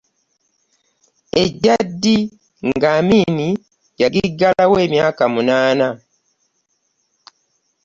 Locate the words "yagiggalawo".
4.01-4.75